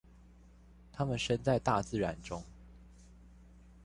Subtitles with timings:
[0.91, 2.43] 他們身在大自然中